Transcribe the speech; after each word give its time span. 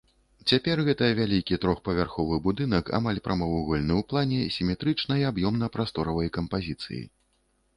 Цяпер 0.51 0.79
гэта 0.85 1.09
вялікі 1.19 1.59
трохпавярховы 1.65 2.39
будынак, 2.47 2.89
амаль 2.99 3.21
прамавугольны 3.27 3.93
ў 3.99 4.09
плане, 4.15 4.41
сіметрычнай 4.57 5.21
аб'ёмна-прасторавай 5.33 6.33
кампазіцыі. 6.41 7.03